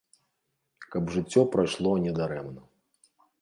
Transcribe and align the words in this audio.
Каб 0.95 1.11
жыццё 1.15 1.43
прайшло 1.57 1.93
не 2.07 2.15
дарэмна. 2.21 2.61